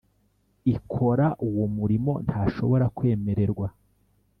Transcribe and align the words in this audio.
Ikora 0.75 1.27
uwo 1.47 1.65
murimo 1.75 2.13
ntashobora 2.27 2.85
kwemererwa 2.97 3.67